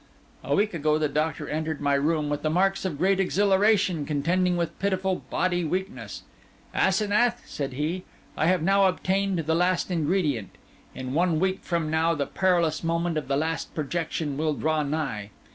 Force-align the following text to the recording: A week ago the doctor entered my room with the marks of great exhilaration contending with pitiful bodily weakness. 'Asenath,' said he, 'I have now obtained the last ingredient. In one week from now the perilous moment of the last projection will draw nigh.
A 0.43 0.55
week 0.55 0.73
ago 0.73 0.97
the 0.97 1.07
doctor 1.07 1.47
entered 1.47 1.79
my 1.79 1.93
room 1.93 2.27
with 2.27 2.41
the 2.41 2.49
marks 2.49 2.85
of 2.85 2.97
great 2.97 3.19
exhilaration 3.19 4.03
contending 4.03 4.57
with 4.57 4.79
pitiful 4.79 5.21
bodily 5.29 5.63
weakness. 5.63 6.23
'Asenath,' 6.73 7.43
said 7.47 7.73
he, 7.73 8.03
'I 8.35 8.47
have 8.47 8.61
now 8.63 8.85
obtained 8.87 9.37
the 9.45 9.53
last 9.53 9.91
ingredient. 9.91 10.57
In 10.95 11.13
one 11.13 11.39
week 11.39 11.59
from 11.61 11.91
now 11.91 12.15
the 12.15 12.25
perilous 12.25 12.83
moment 12.83 13.15
of 13.15 13.27
the 13.27 13.37
last 13.37 13.75
projection 13.75 14.37
will 14.37 14.55
draw 14.55 14.81
nigh. 14.81 15.29